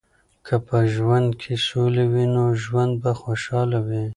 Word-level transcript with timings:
که 0.45 0.55
په 0.67 0.77
ټولنه 0.93 1.31
کې 1.41 1.53
سولې 1.67 2.05
وي، 2.11 2.25
نو 2.35 2.43
ژوند 2.63 2.93
به 3.01 3.11
خوشحاله 3.21 3.79
وي. 3.87 4.03